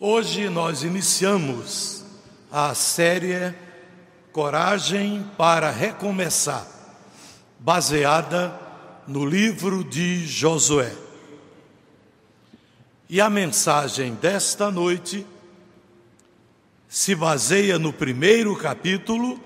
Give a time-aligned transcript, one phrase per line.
[0.00, 2.04] Hoje nós iniciamos
[2.50, 3.54] a série
[4.32, 6.66] Coragem para Recomeçar,
[7.60, 8.60] baseada
[9.06, 10.92] no livro de Josué.
[13.08, 15.24] E a mensagem desta noite
[16.88, 19.40] se baseia no primeiro capítulo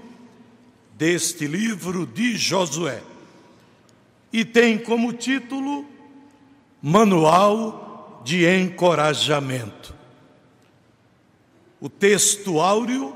[0.94, 3.02] deste livro de Josué
[4.32, 5.84] e tem como título
[6.80, 9.97] Manual de Encorajamento.
[11.80, 13.14] O texto áureo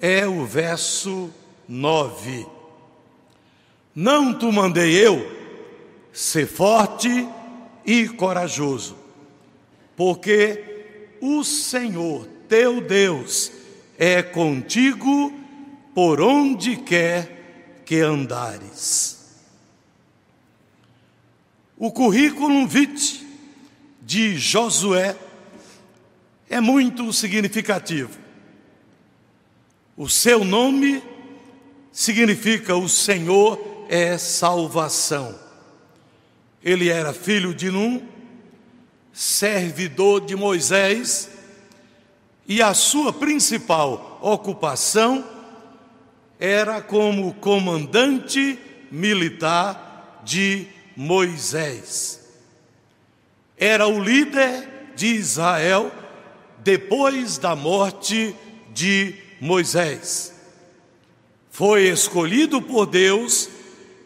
[0.00, 1.30] é o verso
[1.68, 2.46] 9.
[3.94, 5.30] Não te mandei eu
[6.12, 7.28] ser forte
[7.84, 8.96] e corajoso,
[9.96, 13.52] porque o Senhor teu Deus
[13.98, 15.32] é contigo
[15.94, 19.18] por onde quer que andares.
[21.76, 23.28] O currículo vitae
[24.02, 25.16] de Josué
[26.50, 28.18] é muito significativo.
[29.96, 31.00] O seu nome
[31.92, 35.38] significa o Senhor é salvação.
[36.62, 38.04] Ele era filho de Num,
[39.12, 41.30] servidor de Moisés,
[42.48, 45.24] e a sua principal ocupação
[46.38, 48.58] era como comandante
[48.90, 52.28] militar de Moisés.
[53.56, 55.92] Era o líder de Israel
[56.62, 58.34] depois da morte
[58.72, 60.34] de Moisés.
[61.50, 63.48] Foi escolhido por Deus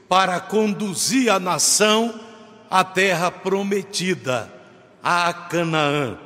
[0.08, 2.20] para conduzir a nação
[2.70, 4.52] à terra prometida,
[5.02, 6.18] a Canaã.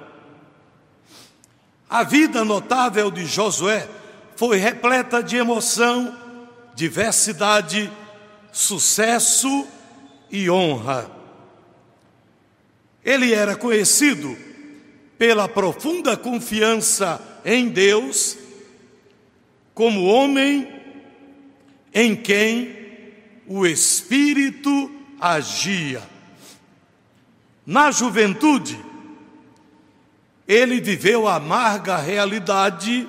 [1.89, 3.89] A vida notável de Josué
[4.37, 6.17] foi repleta de emoção,
[6.75, 7.91] diversidade,
[8.53, 9.67] sucesso
[10.31, 11.11] e honra.
[13.03, 14.48] Ele era conhecido
[15.19, 18.39] pela profunda confiança em Deus,
[19.75, 20.81] como homem
[21.93, 22.77] em quem
[23.47, 26.03] o Espírito agia.
[27.67, 28.79] Na juventude,
[30.47, 33.09] ele viveu a amarga realidade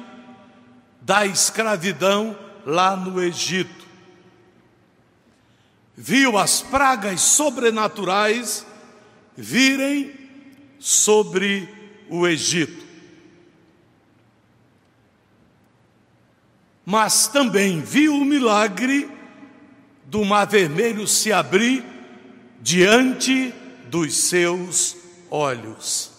[1.01, 3.87] da escravidão lá no Egito.
[5.95, 8.65] Viu as pragas sobrenaturais
[9.35, 10.13] virem
[10.79, 11.78] sobre
[12.09, 12.85] o Egito.
[16.85, 19.09] Mas também viu o milagre
[20.05, 21.83] do Mar Vermelho se abrir
[22.59, 23.53] diante
[23.89, 24.97] dos seus
[25.29, 26.11] olhos.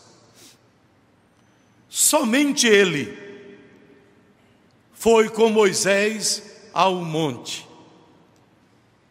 [1.89, 3.19] Somente ele
[4.93, 7.67] foi com Moisés ao monte.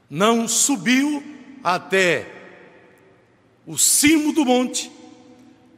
[0.10, 1.22] Não subiu
[1.64, 2.32] até
[3.68, 4.90] o cimo do monte,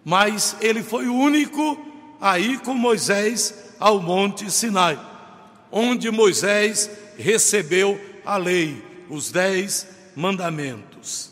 [0.04, 1.80] mas ele foi o único
[2.20, 5.00] a ir com Moisés ao Monte Sinai,
[5.72, 11.32] onde Moisés recebeu a lei, os dez mandamentos.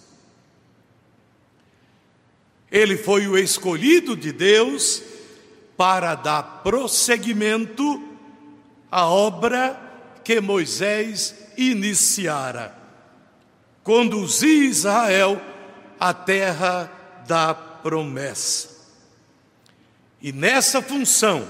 [2.72, 5.02] Ele foi o escolhido de Deus
[5.76, 8.04] para dar prosseguimento
[8.92, 9.80] à obra
[10.24, 12.78] que Moisés iniciara,
[13.84, 15.42] conduzir Israel
[16.00, 16.92] à terra
[17.28, 17.69] da.
[20.22, 21.48] E nessa função,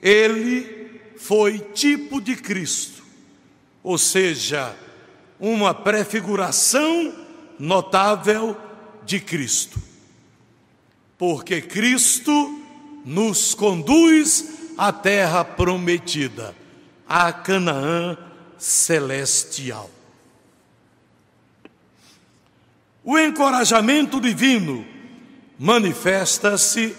[0.00, 3.02] ele foi tipo de Cristo,
[3.82, 4.76] ou seja,
[5.40, 7.12] uma prefiguração
[7.58, 8.56] notável
[9.04, 9.80] de Cristo.
[11.18, 12.62] Porque Cristo
[13.04, 16.54] nos conduz à terra prometida,
[17.08, 18.16] a Canaã
[18.58, 19.90] celestial.
[23.08, 24.84] O encorajamento divino
[25.56, 26.96] manifesta-se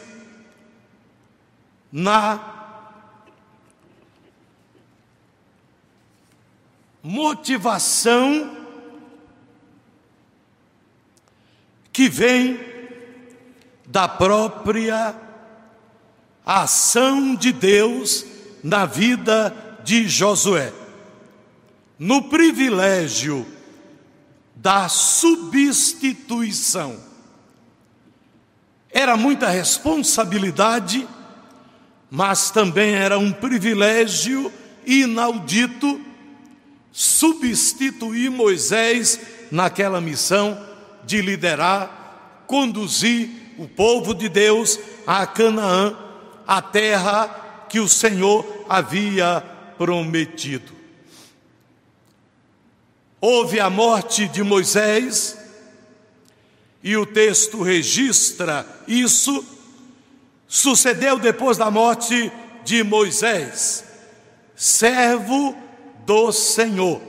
[1.91, 2.39] na
[7.03, 8.55] motivação
[11.91, 12.57] que vem
[13.85, 15.13] da própria
[16.45, 18.25] ação de Deus
[18.63, 20.71] na vida de Josué,
[21.99, 23.56] no privilégio
[24.67, 26.99] da substituição.
[28.91, 31.07] Era muita responsabilidade,
[32.11, 34.51] mas também era um privilégio
[34.85, 36.01] inaudito
[36.91, 40.61] substituir Moisés naquela missão
[41.05, 44.77] de liderar, conduzir o povo de Deus
[45.07, 45.95] a Canaã,
[46.45, 49.41] a terra que o Senhor havia
[49.77, 50.76] prometido.
[53.19, 55.37] Houve a morte de Moisés,
[56.83, 59.43] e o texto registra isso,
[60.47, 62.31] sucedeu depois da morte
[62.63, 63.83] de Moisés,
[64.55, 65.55] servo
[66.05, 67.01] do Senhor.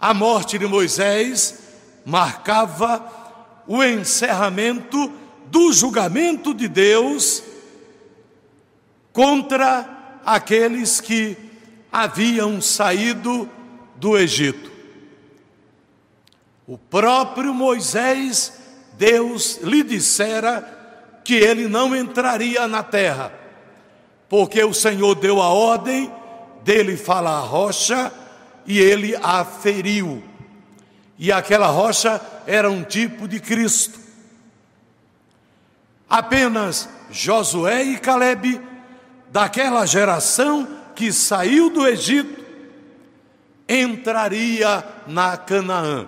[0.00, 1.58] A morte de Moisés
[2.04, 5.12] marcava o encerramento
[5.46, 7.42] do julgamento de Deus
[9.12, 11.36] contra aqueles que
[11.92, 13.48] haviam saído
[13.98, 14.70] do Egito.
[16.66, 18.52] O próprio Moisés,
[18.98, 23.32] Deus lhe dissera que ele não entraria na terra,
[24.28, 26.12] porque o Senhor deu a ordem
[26.64, 28.12] dele falar a rocha
[28.66, 30.22] e ele a feriu.
[31.18, 33.98] E aquela rocha era um tipo de Cristo.
[36.08, 38.60] Apenas Josué e Caleb,
[39.30, 42.45] daquela geração que saiu do Egito,
[43.68, 46.06] entraria na Canaã,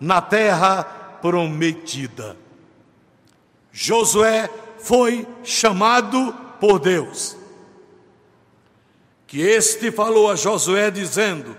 [0.00, 0.84] na terra
[1.20, 2.36] prometida.
[3.72, 7.36] Josué foi chamado por Deus.
[9.26, 11.56] Que este falou a Josué dizendo: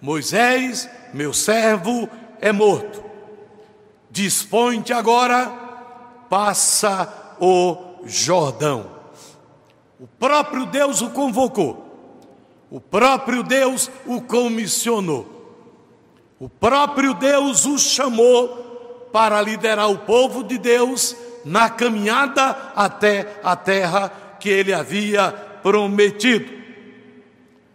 [0.00, 2.08] Moisés, meu servo,
[2.40, 3.04] é morto.
[4.10, 5.48] Dispõe-te agora,
[6.28, 8.90] passa o Jordão.
[9.98, 11.89] O próprio Deus o convocou,
[12.70, 15.36] o próprio Deus o comissionou,
[16.38, 23.56] o próprio Deus o chamou para liderar o povo de Deus na caminhada até a
[23.56, 24.08] terra
[24.38, 25.32] que ele havia
[25.62, 26.50] prometido.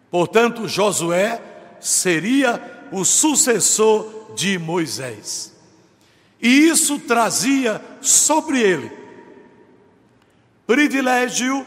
[0.09, 1.41] Portanto, Josué
[1.79, 5.53] seria o sucessor de Moisés.
[6.41, 9.05] E isso trazia sobre ele
[10.65, 11.65] privilégio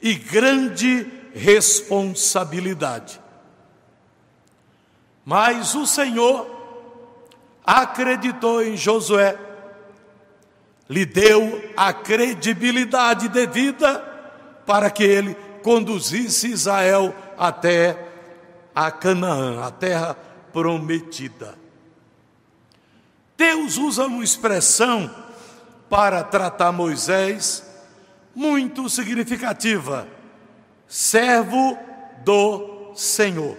[0.00, 3.20] e grande responsabilidade.
[5.24, 6.50] Mas o Senhor
[7.64, 9.38] acreditou em Josué,
[10.88, 14.00] lhe deu a credibilidade devida
[14.66, 18.08] para que ele conduzisse Israel até
[18.74, 20.16] a Canaã, a terra
[20.52, 21.56] prometida.
[23.36, 25.10] Deus usa uma expressão
[25.88, 27.64] para tratar Moisés
[28.34, 30.06] muito significativa:
[30.92, 31.78] servo
[32.22, 33.56] do Senhor.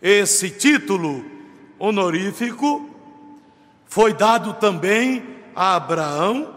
[0.00, 1.24] Esse título
[1.80, 2.88] honorífico
[3.84, 6.54] foi dado também a Abraão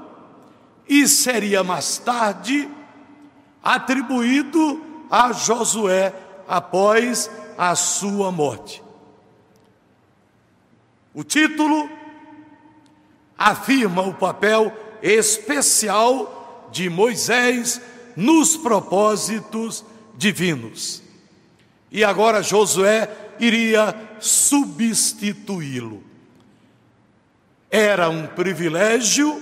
[0.87, 2.69] e seria mais tarde
[3.63, 6.13] atribuído a Josué
[6.47, 7.27] após
[7.57, 8.83] a sua morte.
[11.11, 11.89] O título
[13.35, 14.71] afirma o papel
[15.01, 17.81] especial de Moisés
[18.17, 19.85] nos propósitos
[20.17, 21.03] divinos.
[21.91, 23.09] E agora Josué
[23.39, 26.03] iria substituí-lo.
[27.69, 29.39] Era um privilégio,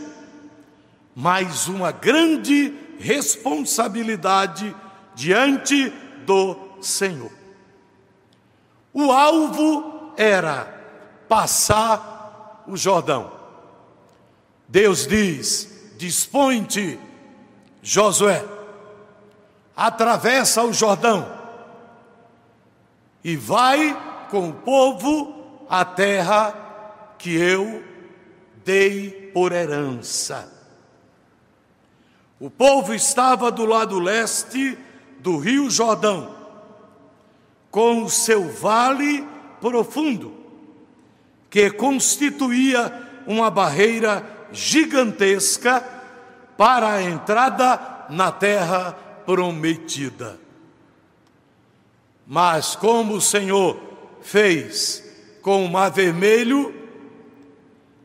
[1.15, 4.75] mas uma grande responsabilidade
[5.15, 5.89] diante
[6.25, 7.31] do Senhor.
[8.93, 10.65] O alvo era
[11.29, 13.31] passar o Jordão.
[14.67, 16.99] Deus diz: dispõe-te,
[17.81, 18.43] Josué,
[19.75, 21.29] atravessa o Jordão
[23.23, 23.97] e vai
[24.29, 26.53] com o povo à terra
[27.17, 27.83] que eu
[28.63, 30.51] dei por herança.
[32.39, 34.77] O povo estava do lado leste
[35.19, 36.35] do rio Jordão,
[37.71, 39.27] com o seu vale
[39.59, 40.35] profundo,
[41.49, 45.83] que constituía uma barreira gigantesca
[46.55, 50.39] para a entrada na terra prometida.
[52.25, 53.79] Mas como o Senhor
[54.21, 55.03] fez
[55.41, 56.73] com o mar vermelho,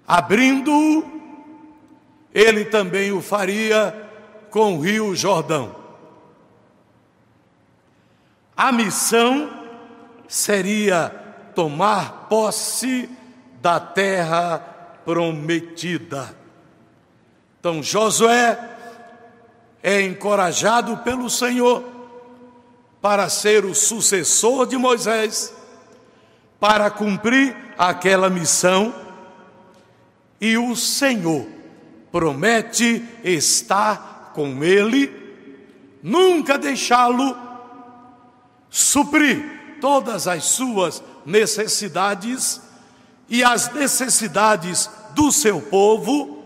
[0.07, 1.21] abrindo-o,
[2.35, 4.09] ele também o faria
[4.51, 5.75] com o rio Jordão.
[8.57, 9.51] A missão
[10.29, 11.09] seria
[11.55, 13.09] tomar posse
[13.61, 14.59] da terra
[15.05, 16.37] prometida.
[17.59, 18.79] Então Josué
[19.83, 21.85] é encorajado pelo Senhor
[23.01, 25.55] para ser o sucessor de Moisés,
[26.59, 28.95] para cumprir aquela missão,
[30.39, 31.47] e o Senhor
[32.13, 35.11] promete estar com ele,
[36.03, 37.37] nunca deixá-lo
[38.69, 42.61] suprir todas as suas necessidades
[43.29, 46.39] e as necessidades do seu povo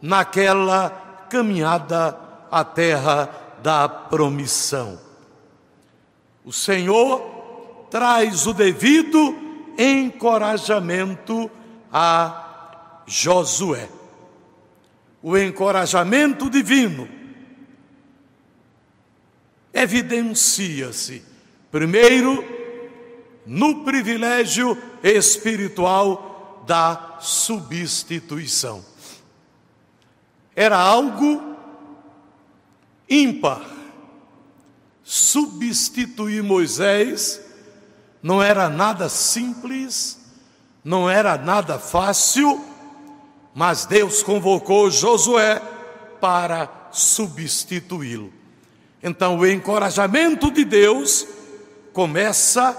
[0.00, 0.90] naquela
[1.30, 2.23] caminhada
[2.54, 3.28] à terra
[3.64, 5.00] da promissão.
[6.44, 9.36] O Senhor traz o devido
[9.76, 11.50] encorajamento
[11.92, 13.88] a Josué.
[15.20, 17.08] o encorajamento divino
[19.72, 21.24] evidencia-se,
[21.72, 22.44] primeiro,
[23.44, 28.84] no privilégio espiritual da substituição.
[30.54, 31.53] Era algo
[33.14, 33.62] ímpar.
[35.02, 37.40] Substituir Moisés
[38.22, 40.18] não era nada simples,
[40.82, 42.64] não era nada fácil,
[43.54, 45.60] mas Deus convocou Josué
[46.20, 48.32] para substituí-lo.
[49.02, 51.26] Então, o encorajamento de Deus
[51.92, 52.74] começa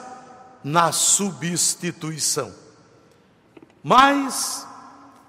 [0.64, 2.52] na substituição.
[3.84, 4.68] Mas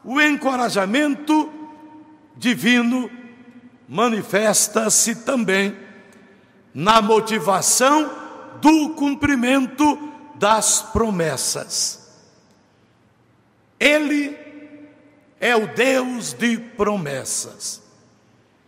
[0.03, 1.53] o encorajamento
[2.35, 3.11] divino
[3.89, 5.77] manifesta-se também
[6.75, 8.11] na motivação
[8.61, 12.07] do cumprimento das promessas.
[13.79, 14.37] Ele
[15.41, 17.83] é o Deus de promessas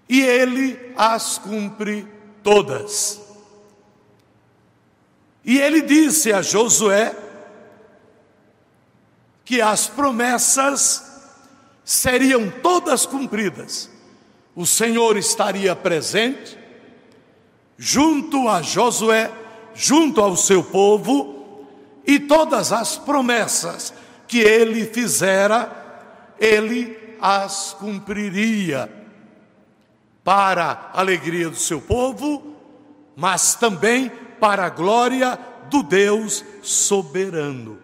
[0.09, 2.07] e ele as cumpre
[2.43, 3.21] todas.
[5.45, 7.15] E ele disse a Josué
[9.45, 11.05] que as promessas
[11.85, 13.91] seriam todas cumpridas.
[14.59, 16.59] O Senhor estaria presente
[17.77, 19.31] junto a Josué,
[19.73, 21.65] junto ao seu povo,
[22.05, 23.95] e todas as promessas
[24.27, 25.71] que ele fizera,
[26.41, 28.93] ele as cumpriria
[30.25, 32.57] para a alegria do seu povo,
[33.15, 34.11] mas também
[34.41, 35.39] para a glória
[35.71, 37.79] do Deus soberano.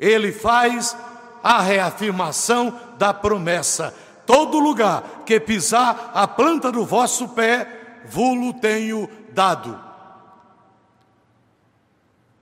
[0.00, 0.96] Ele faz
[1.42, 3.94] a reafirmação da promessa:
[4.28, 9.82] todo lugar que pisar a planta do vosso pé, vou-lo tenho dado.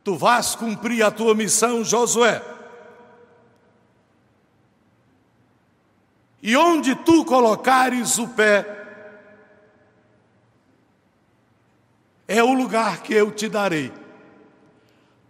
[0.03, 2.43] Tu vais cumprir a tua missão, Josué.
[6.43, 8.67] E onde tu colocares o pé,
[12.27, 13.93] é o lugar que eu te darei.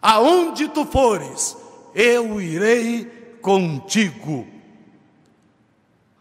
[0.00, 1.54] Aonde tu fores,
[1.94, 3.04] eu irei
[3.42, 4.55] contigo.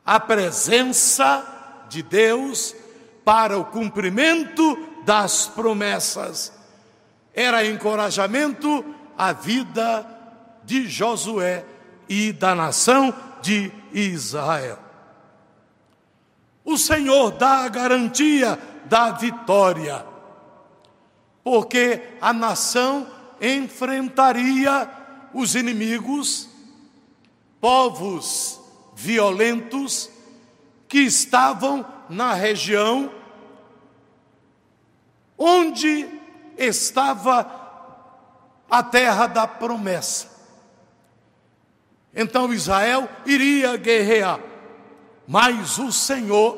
[0.06, 2.76] A presença de Deus
[3.24, 6.54] para o cumprimento das promessas
[7.34, 8.86] era encorajamento
[9.18, 10.06] à vida
[10.64, 11.66] de Josué
[12.08, 14.80] e da nação de Israel.
[16.64, 20.06] O Senhor dá a garantia da vitória
[21.44, 23.06] porque a nação
[23.40, 24.90] enfrentaria
[25.32, 26.50] os inimigos,
[27.62, 28.60] povos
[28.96, 30.10] violentos
[30.88, 33.12] que estavam na região
[35.38, 36.08] onde
[36.58, 37.64] estava
[38.70, 40.34] a terra da promessa.
[42.16, 44.40] Então Israel iria guerrear,
[45.28, 46.58] mas o Senhor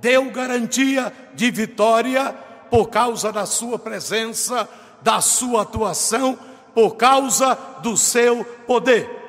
[0.00, 2.32] deu garantia de vitória
[2.70, 4.68] por causa da sua presença,
[5.00, 6.38] da sua atuação,
[6.74, 9.19] por causa do seu poder.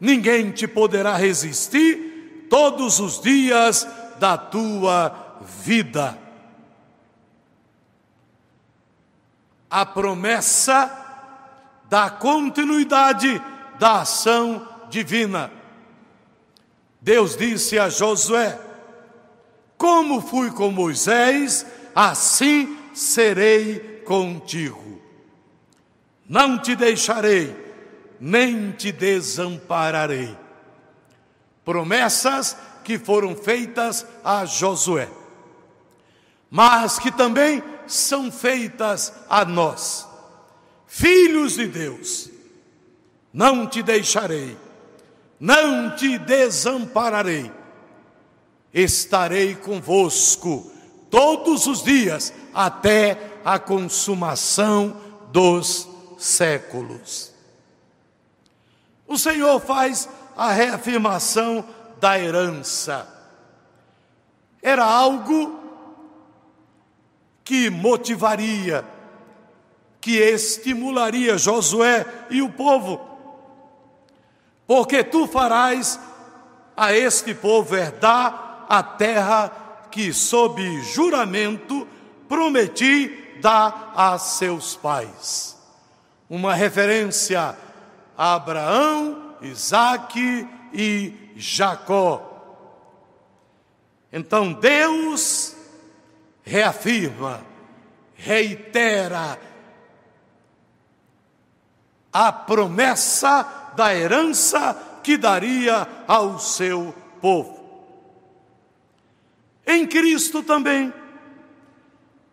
[0.00, 3.86] Ninguém te poderá resistir todos os dias
[4.18, 6.18] da tua vida.
[9.70, 11.04] A promessa
[11.88, 13.40] da continuidade
[13.78, 15.50] da ação divina.
[17.00, 18.58] Deus disse a Josué:
[19.76, 25.00] Como fui com Moisés, assim serei contigo.
[26.28, 27.54] Não te deixarei,
[28.20, 30.36] nem te desampararei.
[31.64, 35.08] Promessas que foram feitas a Josué,
[36.48, 40.06] mas que também são feitas a nós,
[40.86, 42.30] filhos de Deus.
[43.32, 44.56] Não te deixarei,
[45.38, 47.50] não te desampararei,
[48.72, 50.70] estarei convosco
[51.10, 54.96] todos os dias até a consumação
[55.32, 57.35] dos séculos.
[59.06, 61.64] O Senhor faz a reafirmação
[62.00, 63.06] da herança.
[64.62, 65.60] Era algo
[67.44, 68.84] que motivaria,
[70.00, 73.00] que estimularia Josué e o povo,
[74.66, 75.98] porque tu farás
[76.76, 79.50] a este povo herdar a terra
[79.90, 81.86] que, sob juramento,
[82.28, 85.56] prometi dar a seus pais.
[86.28, 87.56] Uma referência
[88.16, 92.32] Abraão, Isaque e Jacó.
[94.12, 95.54] Então Deus
[96.42, 97.44] reafirma,
[98.14, 99.38] reitera
[102.12, 107.56] a promessa da herança que daria ao seu povo.
[109.66, 110.94] Em Cristo também,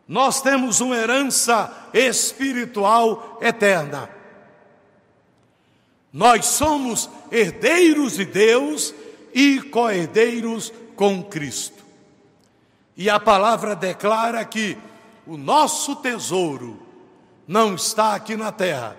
[0.07, 4.09] nós temos uma herança espiritual eterna.
[6.13, 8.93] Nós somos herdeiros de Deus
[9.33, 11.83] e co-herdeiros com Cristo.
[12.95, 14.77] E a palavra declara que
[15.25, 16.79] o nosso tesouro
[17.47, 18.95] não está aqui na terra.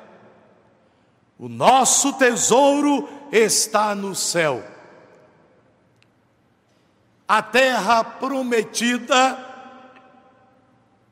[1.38, 4.64] O nosso tesouro está no céu.
[7.28, 9.38] A terra prometida,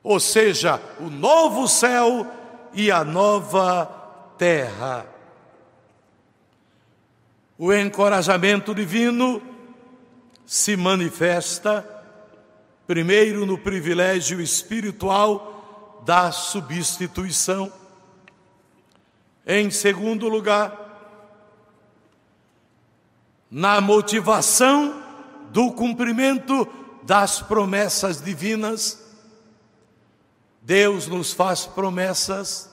[0.02, 2.26] ou seja, o novo céu
[2.73, 3.87] e a nova
[4.37, 5.06] terra.
[7.64, 9.40] O encorajamento divino
[10.45, 11.88] se manifesta,
[12.88, 17.73] primeiro, no privilégio espiritual da substituição.
[19.47, 20.76] Em segundo lugar,
[23.49, 25.00] na motivação
[25.52, 26.66] do cumprimento
[27.04, 29.00] das promessas divinas.
[30.61, 32.69] Deus nos faz promessas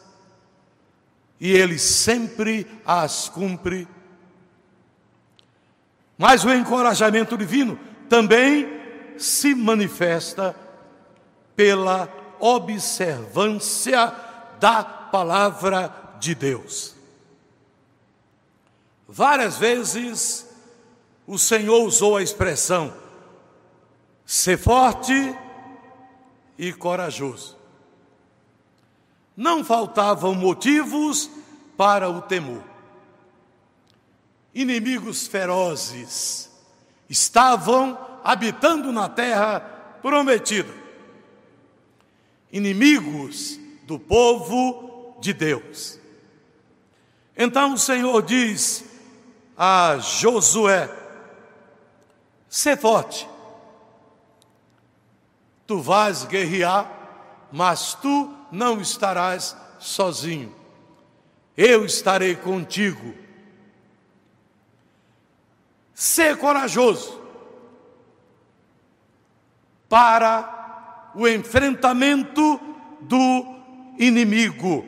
[1.39, 3.87] e Ele sempre as cumpre
[6.19, 8.67] mas o encorajamento divino também
[9.17, 10.53] se manifesta
[11.55, 12.09] pela
[12.41, 14.13] observância
[14.59, 16.93] da palavra de Deus.
[19.07, 20.45] Várias vezes
[21.25, 22.93] o Senhor usou a expressão
[24.25, 25.33] ser forte
[26.57, 27.57] e corajoso.
[29.37, 31.31] Não faltavam motivos
[31.77, 32.68] para o temor
[34.53, 36.49] inimigos ferozes
[37.09, 39.59] estavam habitando na terra
[40.01, 40.73] prometida.
[42.51, 45.99] Inimigos do povo de Deus.
[47.37, 48.83] Então o Senhor diz
[49.57, 50.89] a Josué:
[52.49, 53.29] Sê forte,
[55.67, 60.55] tu vais guerrear, mas tu não estarás sozinho.
[61.55, 63.13] Eu estarei contigo
[65.99, 67.19] ser corajoso
[69.89, 72.57] para o enfrentamento
[73.01, 73.45] do
[73.97, 74.85] inimigo.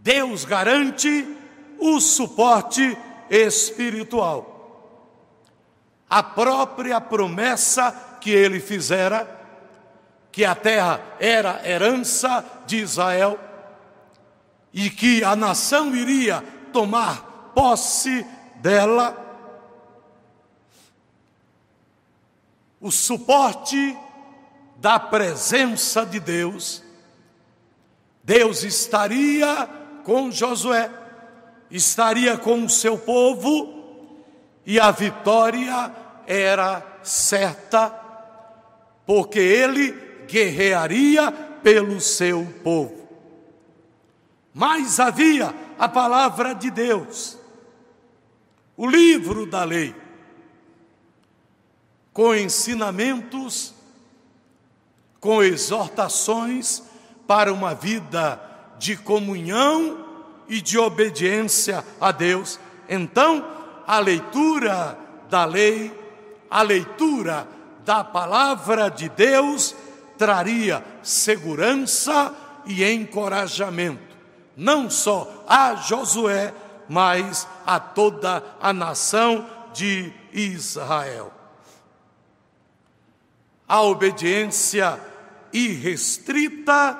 [0.00, 1.24] Deus garante
[1.78, 2.98] o suporte
[3.30, 4.50] espiritual.
[6.10, 9.30] A própria promessa que ele fizera,
[10.32, 13.38] que a terra era herança de Israel
[14.72, 19.16] e que a nação iria tomar posse dela,
[22.80, 23.96] o suporte
[24.76, 26.82] da presença de Deus,
[28.22, 29.68] Deus estaria
[30.04, 30.90] com Josué,
[31.70, 33.72] estaria com o seu povo
[34.66, 35.94] e a vitória
[36.26, 37.90] era certa,
[39.06, 39.92] porque ele
[40.26, 43.08] guerrearia pelo seu povo.
[44.52, 47.38] Mas havia a palavra de Deus
[48.76, 49.94] o livro da lei,
[52.12, 53.74] com ensinamentos,
[55.20, 56.82] com exortações
[57.26, 58.40] para uma vida
[58.78, 60.04] de comunhão
[60.48, 62.58] e de obediência a Deus.
[62.88, 63.44] Então,
[63.86, 64.98] a leitura
[65.30, 65.92] da lei,
[66.50, 67.48] a leitura
[67.84, 69.74] da palavra de Deus
[70.16, 72.34] traria segurança
[72.66, 74.16] e encorajamento,
[74.56, 76.54] não só a Josué,
[76.88, 81.32] mas a toda a nação de Israel.
[83.66, 85.00] A obediência
[85.52, 86.98] irrestrita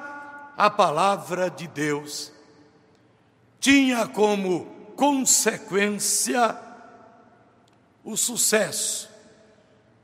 [0.57, 2.33] à palavra de Deus
[3.61, 4.67] tinha como
[4.97, 6.57] consequência
[8.05, 9.09] o sucesso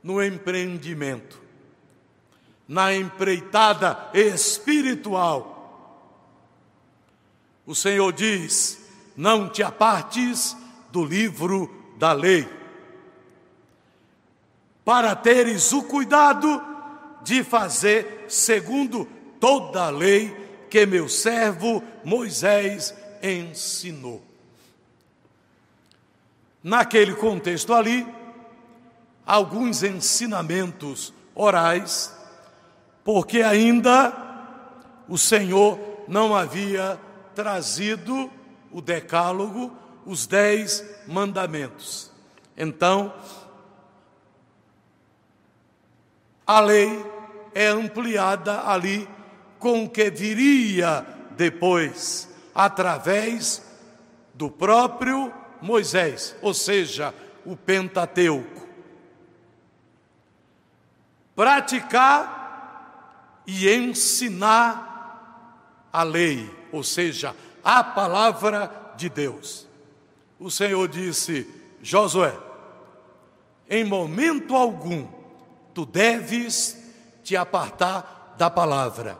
[0.01, 1.39] no empreendimento,
[2.67, 5.59] na empreitada espiritual.
[7.65, 8.80] O Senhor diz:
[9.21, 10.57] não te apartes
[10.91, 12.49] do livro da lei,
[14.83, 16.59] para teres o cuidado
[17.21, 19.07] de fazer segundo
[19.39, 20.35] toda a lei
[20.71, 24.23] que meu servo Moisés ensinou.
[26.63, 28.07] Naquele contexto ali,
[29.23, 32.11] alguns ensinamentos orais,
[33.03, 34.11] porque ainda
[35.07, 36.99] o Senhor não havia
[37.35, 38.40] trazido
[38.71, 39.71] o Decálogo,
[40.05, 42.11] os Dez Mandamentos.
[42.57, 43.13] Então,
[46.45, 47.05] a lei
[47.53, 49.07] é ampliada ali
[49.59, 51.05] com o que viria
[51.37, 53.63] depois, através
[54.33, 55.31] do próprio
[55.61, 57.13] Moisés, ou seja,
[57.45, 58.67] o Pentateuco.
[61.35, 64.89] Praticar e ensinar
[65.91, 69.67] a lei, ou seja, a palavra de Deus.
[70.39, 71.47] O Senhor disse:
[71.81, 72.35] Josué,
[73.69, 75.07] em momento algum
[75.73, 76.77] tu deves
[77.23, 79.17] te apartar da palavra,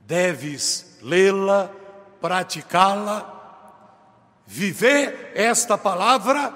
[0.00, 1.70] deves lê-la,
[2.20, 3.38] praticá-la,
[4.46, 6.52] viver esta palavra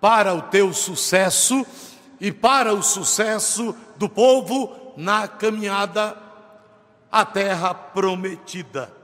[0.00, 1.66] para o teu sucesso
[2.20, 6.16] e para o sucesso do povo na caminhada
[7.10, 8.99] à terra prometida.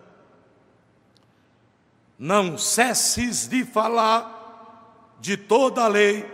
[2.19, 6.25] Não cesses de falar de toda a lei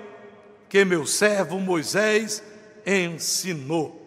[0.68, 2.42] que meu servo Moisés
[2.86, 4.00] ensinou.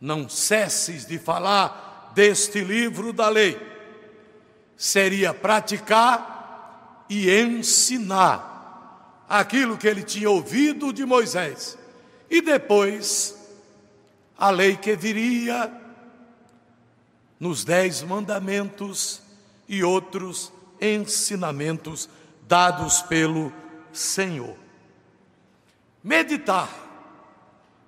[0.00, 3.60] Não cesses de falar deste livro da lei.
[4.76, 11.78] Seria praticar e ensinar aquilo que ele tinha ouvido de Moisés.
[12.28, 13.36] E depois,
[14.36, 15.83] a lei que viria
[17.44, 19.20] nos Dez Mandamentos
[19.68, 22.08] e outros ensinamentos
[22.48, 23.52] dados pelo
[23.92, 24.56] Senhor.
[26.02, 26.70] Meditar.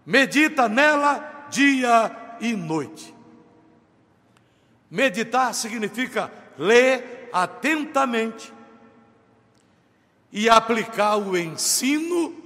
[0.05, 3.15] Medita nela dia e noite.
[4.91, 8.53] Meditar significa ler atentamente
[10.31, 12.37] e aplicar o ensino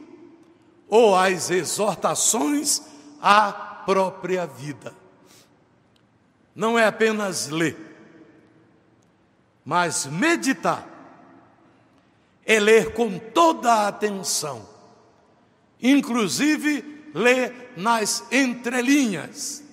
[0.89, 2.81] ou as exortações
[3.21, 3.51] à
[3.85, 5.00] própria vida.
[6.61, 7.75] Não é apenas ler,
[9.65, 10.87] mas meditar
[12.45, 14.69] é ler com toda a atenção,
[15.81, 19.65] inclusive ler nas entrelinhas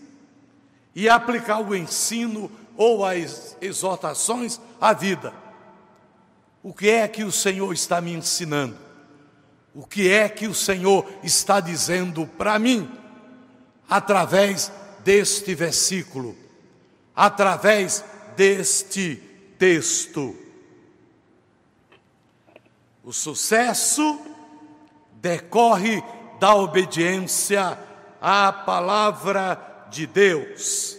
[0.95, 5.33] e aplicar o ensino ou as exortações à vida.
[6.63, 8.77] O que é que o Senhor está me ensinando?
[9.75, 12.89] O que é que o Senhor está dizendo para mim
[13.89, 14.71] através
[15.03, 16.46] deste versículo,
[17.17, 19.15] através deste
[19.57, 20.35] texto?
[23.03, 24.21] O sucesso
[25.13, 26.03] decorre
[26.39, 27.79] da obediência
[28.21, 30.97] à palavra de Deus.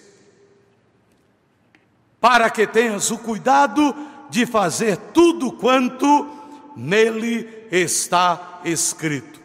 [2.21, 3.95] Para que tenhas o cuidado
[4.29, 6.29] de fazer tudo quanto
[6.75, 9.41] nele está escrito.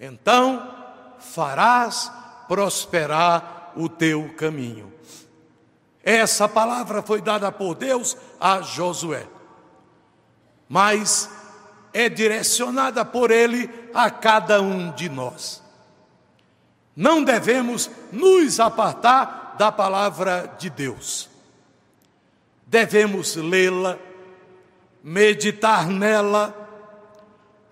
[0.00, 0.74] Então
[1.20, 2.10] farás
[2.48, 4.92] prosperar o teu caminho.
[6.02, 9.26] Essa palavra foi dada por Deus a Josué.
[10.68, 11.30] Mas
[11.92, 15.62] é direcionada por Ele a cada um de nós.
[16.96, 21.28] Não devemos nos apartar da palavra de Deus.
[22.66, 23.98] Devemos lê-la,
[25.02, 26.54] meditar nela,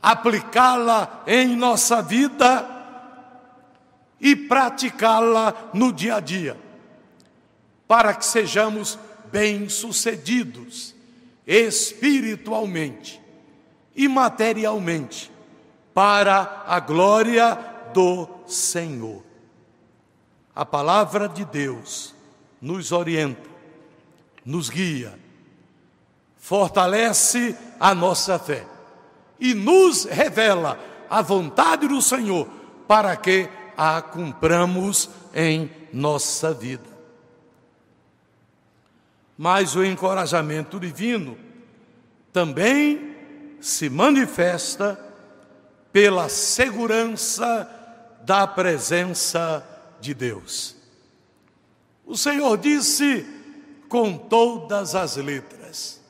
[0.03, 2.67] aplicá-la em nossa vida
[4.21, 6.57] e praticá-la no dia a dia,
[7.91, 8.97] para que sejamos
[9.33, 10.95] bem-sucedidos
[11.45, 13.21] espiritualmente
[13.97, 15.29] e materialmente,
[15.93, 17.59] para a glória
[17.93, 19.25] do Senhor.
[20.55, 22.15] A palavra de Deus
[22.63, 23.51] nos orienta,
[24.45, 25.19] nos guia,
[26.39, 28.65] fortalece a nossa fé
[29.41, 30.79] e nos revela
[31.11, 32.47] a vontade do Senhor
[32.87, 36.90] para que a cumpramos em nossa vida.
[39.43, 41.35] Mas o encorajamento divino
[42.31, 43.17] também
[43.59, 45.03] se manifesta
[45.91, 47.67] pela segurança
[48.23, 49.67] da presença
[49.99, 50.77] de Deus.
[52.05, 53.27] O Senhor disse
[53.89, 56.03] com todas as letras,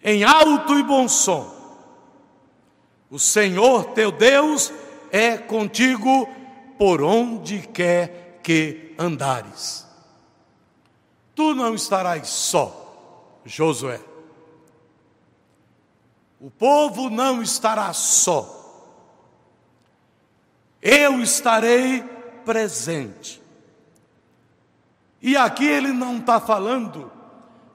[0.00, 1.52] em alto e bom som:
[3.10, 4.72] O Senhor teu Deus
[5.10, 6.28] é contigo
[6.78, 9.90] por onde quer que andares.
[11.34, 14.12] Tu não estarás só, Josué
[16.42, 18.58] o povo não estará só.
[20.82, 22.02] Eu estarei
[22.44, 23.40] presente.
[25.20, 27.12] E aqui ele não está falando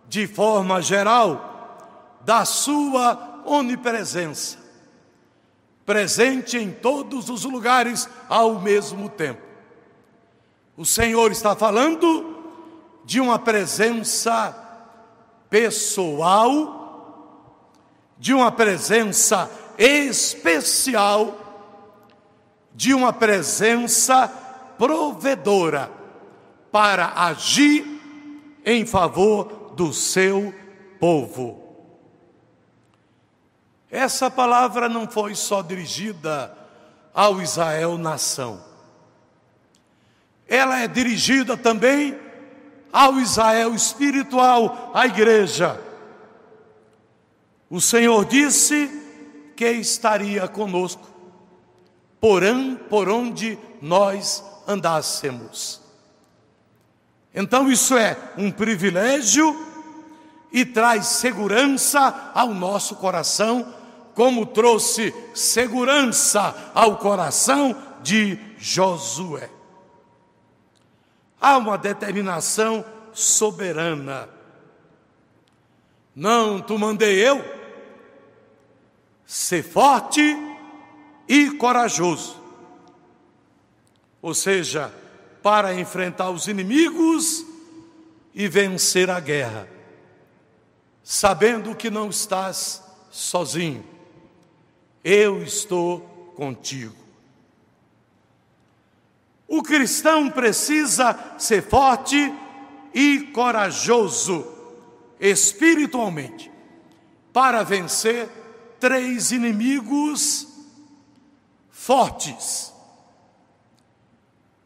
[0.10, 4.58] de forma geral da sua onipresença,
[5.86, 9.42] presente em todos os lugares ao mesmo tempo.
[10.76, 12.37] O Senhor está falando
[13.08, 14.54] de uma presença
[15.50, 16.78] pessoal
[18.20, 21.38] de uma presença especial,
[22.74, 24.28] de uma presença
[24.78, 25.92] provedora
[26.72, 27.86] para agir
[28.66, 30.54] em favor do seu
[31.00, 31.64] povo.
[33.90, 36.56] Essa palavra não foi só dirigida
[37.14, 38.62] ao Israel nação.
[40.48, 42.27] Ela é dirigida também
[42.92, 45.80] ao Israel espiritual, à igreja.
[47.70, 48.90] O Senhor disse
[49.56, 51.08] que estaria conosco,
[52.20, 55.82] porém, por onde nós andássemos.
[57.34, 59.56] Então, isso é um privilégio
[60.52, 63.74] e traz segurança ao nosso coração,
[64.16, 69.57] como trouxe segurança ao coração de Josué.
[71.40, 74.30] Há uma determinação soberana.
[76.16, 77.44] Não tu mandei eu
[79.26, 80.22] ser forte
[81.28, 82.42] e corajoso.
[84.22, 84.92] Ou seja,
[85.44, 87.46] para enfrentar os inimigos
[88.34, 89.68] e vencer a guerra,
[91.04, 93.86] sabendo que não estás sozinho,
[95.04, 96.02] eu estou
[96.36, 97.07] contigo.
[99.48, 102.34] O cristão precisa ser forte
[102.94, 104.46] e corajoso
[105.20, 106.52] espiritualmente
[107.32, 108.28] para vencer
[108.80, 110.48] três inimigos
[111.72, 112.74] fortes: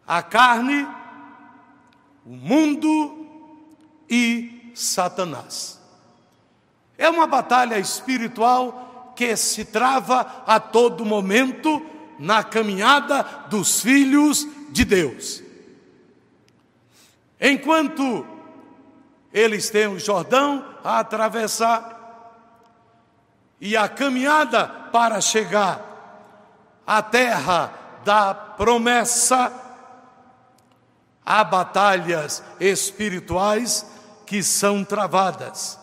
[0.08, 0.88] a carne,
[2.26, 3.28] o mundo
[4.10, 5.80] e Satanás.
[6.98, 11.86] É uma batalha espiritual que se trava a todo momento
[12.18, 15.44] na caminhada dos filhos de Deus.
[17.40, 18.26] Enquanto
[19.34, 22.02] eles têm o Jordão a atravessar,
[23.62, 25.80] e a caminhada para chegar
[26.86, 27.72] à terra
[28.04, 29.54] da promessa,
[31.24, 33.86] há batalhas espirituais
[34.26, 35.80] que são travadas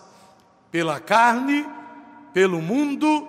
[0.72, 1.64] pela carne,
[2.32, 3.28] pelo mundo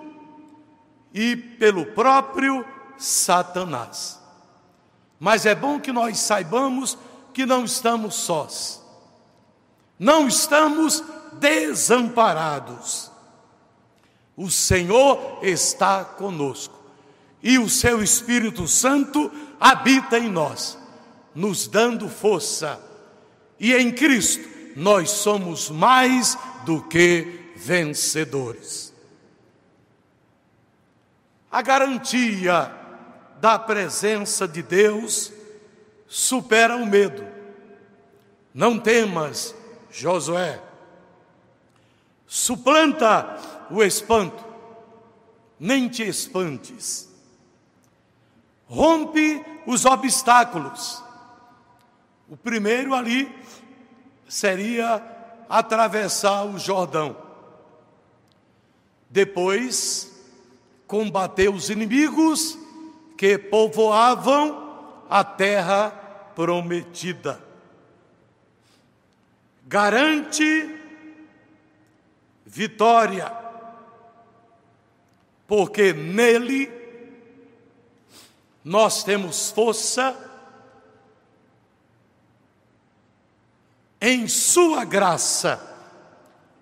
[1.14, 2.66] e pelo próprio
[2.98, 4.19] Satanás.
[5.20, 6.98] Mas é bom que nós saibamos
[7.32, 8.82] que não estamos sós,
[9.96, 11.04] não estamos
[11.34, 13.10] desamparados
[14.40, 16.82] o Senhor está conosco
[17.42, 19.30] e o seu Espírito Santo
[19.60, 20.78] habita em nós,
[21.34, 22.80] nos dando força.
[23.58, 28.94] E em Cristo nós somos mais do que vencedores.
[31.52, 32.74] A garantia
[33.40, 35.32] da presença de Deus
[36.06, 37.26] supera o medo.
[38.52, 39.54] Não temas,
[39.90, 40.60] Josué.
[42.26, 43.38] Suplanta
[43.70, 44.44] o espanto,
[45.58, 47.08] nem te espantes.
[48.66, 51.02] Rompe os obstáculos.
[52.28, 53.34] O primeiro ali
[54.28, 55.02] seria
[55.48, 57.16] atravessar o Jordão.
[59.08, 60.12] Depois,
[60.86, 62.56] combater os inimigos
[63.20, 65.90] que povoavam a terra
[66.34, 67.38] prometida.
[69.66, 70.74] Garante
[72.46, 73.30] vitória
[75.46, 76.72] porque nele
[78.64, 80.16] nós temos força,
[84.00, 85.60] em Sua graça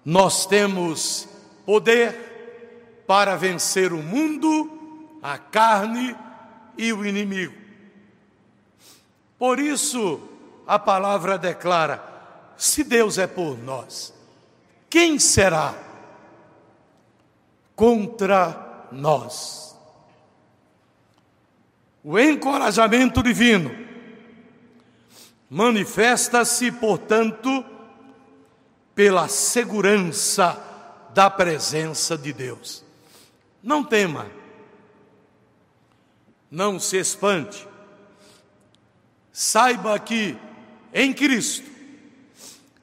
[0.04, 1.28] nós temos
[1.64, 6.16] poder para vencer o mundo, a carne
[6.78, 7.54] e o inimigo.
[9.36, 10.20] Por isso,
[10.66, 12.02] a palavra declara:
[12.56, 14.14] se Deus é por nós,
[14.88, 15.74] quem será
[17.74, 19.76] contra nós.
[22.02, 23.70] O encorajamento divino
[25.50, 27.64] manifesta-se, portanto,
[28.94, 30.58] pela segurança
[31.14, 32.84] da presença de Deus.
[33.62, 34.26] Não tema,
[36.50, 37.66] não se espante,
[39.32, 40.36] saiba que
[40.92, 41.68] em Cristo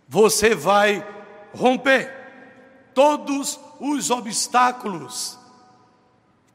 [0.07, 1.05] você vai
[1.53, 2.11] romper
[2.93, 5.37] todos os obstáculos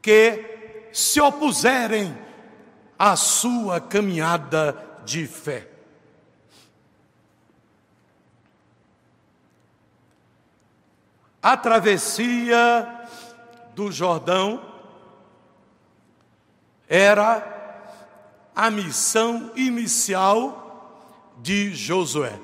[0.01, 2.17] que se opuserem
[2.97, 5.67] à sua caminhada de fé.
[11.41, 13.07] A travessia
[13.75, 14.70] do Jordão
[16.93, 22.37] era a missão inicial de Josué.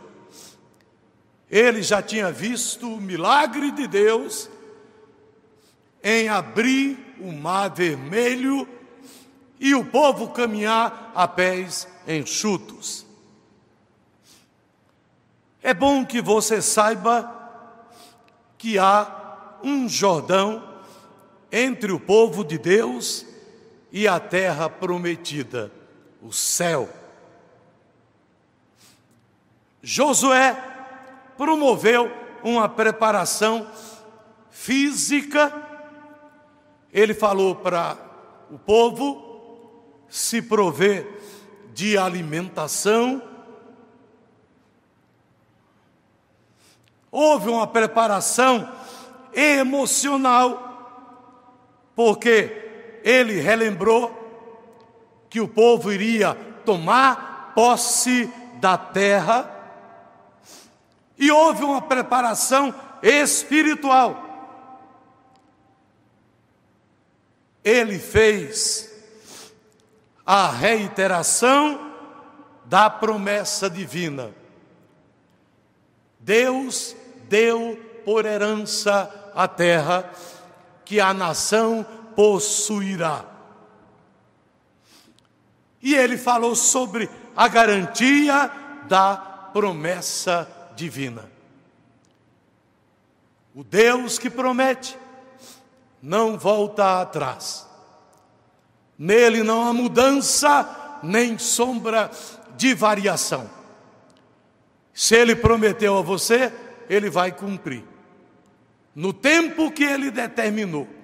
[1.51, 4.49] Ele já tinha visto o milagre de Deus
[6.01, 8.65] em abrir o mar vermelho
[9.60, 13.05] e o povo caminhar a pés enxutos.
[15.62, 17.29] É bom que você saiba
[18.57, 20.63] que há um Jordão
[21.51, 23.27] entre o povo de Deus
[23.91, 25.71] e a terra prometida,
[26.21, 26.89] o céu.
[29.82, 30.54] Josué
[31.38, 32.12] promoveu
[32.43, 33.67] uma preparação
[34.50, 35.54] física,
[36.91, 37.97] ele falou para
[38.50, 39.28] o povo
[40.10, 41.08] se prover
[41.73, 43.21] de alimentação.
[47.12, 48.71] Houve uma preparação
[49.34, 50.63] emocional,
[51.95, 52.66] porque
[53.08, 54.12] ele relembrou
[55.30, 59.50] que o povo iria tomar posse da terra,
[61.17, 64.26] e houve uma preparação espiritual.
[67.63, 68.93] Ele fez
[70.26, 71.93] a reiteração
[72.65, 74.34] da promessa divina.
[76.20, 76.93] Deus
[77.30, 80.12] deu por herança a terra
[80.84, 81.86] que a nação
[82.17, 83.23] possuirá.
[85.80, 88.51] E ele falou sobre a garantia
[88.88, 89.15] da
[89.53, 91.30] promessa divina.
[93.53, 94.97] O Deus que promete
[96.01, 97.67] não volta atrás.
[98.97, 102.10] Nele não há mudança nem sombra
[102.56, 103.47] de variação.
[104.91, 106.51] Se ele prometeu a você,
[106.89, 107.84] ele vai cumprir.
[108.95, 110.96] No tempo que ele determinou,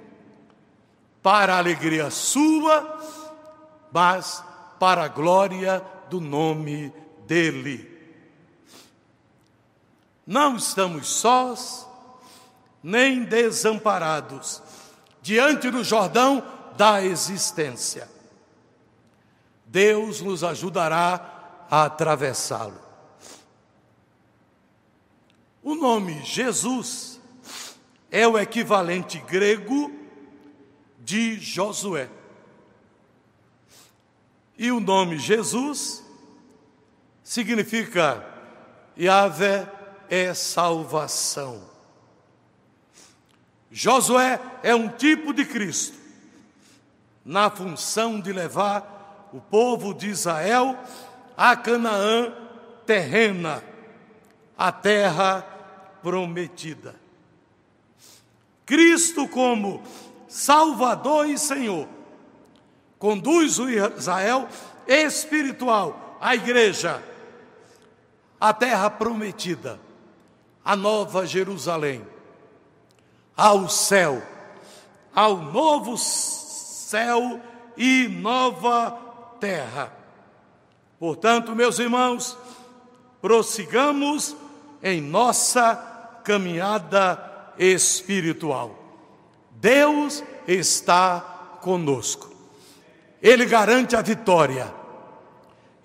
[1.24, 3.00] para a alegria sua,
[3.92, 4.44] mas
[4.78, 6.94] para a glória do nome
[7.26, 7.90] dele.
[10.28, 11.88] Não estamos sós,
[12.84, 14.62] nem desamparados,
[15.22, 16.44] diante do Jordão
[16.76, 18.10] da existência.
[19.66, 22.82] Deus nos ajudará a atravessá-lo.
[25.64, 27.22] O nome Jesus
[28.12, 30.03] é o equivalente grego
[31.04, 32.10] de Josué.
[34.58, 36.04] E o nome Jesus
[37.24, 38.26] significa
[38.98, 39.70] Yahvé
[40.10, 41.62] é salvação.
[43.72, 45.98] Josué é um tipo de Cristo,
[47.26, 50.78] na função de levar o povo de Israel
[51.36, 52.32] a Canaã
[52.86, 53.64] terrena,
[54.56, 55.42] a terra
[56.04, 56.96] prometida.
[58.66, 59.82] Cristo, como
[60.34, 61.88] Salvador e Senhor,
[62.98, 64.50] conduz o Israel
[64.88, 67.04] espiritual, a igreja,
[68.42, 69.80] a terra prometida,
[70.66, 72.04] a nova Jerusalém
[73.38, 74.24] ao céu,
[75.14, 77.40] ao novo céu
[77.78, 78.98] e nova
[79.40, 79.96] terra.
[80.98, 82.36] Portanto, meus irmãos,
[83.22, 84.36] prossigamos
[84.82, 85.76] em nossa
[86.24, 88.83] caminhada espiritual.
[89.64, 91.22] Deus está
[91.62, 92.30] conosco.
[93.22, 94.70] Ele garante a vitória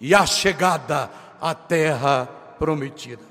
[0.01, 1.09] e a chegada
[1.41, 2.27] à terra
[2.59, 3.28] prometida.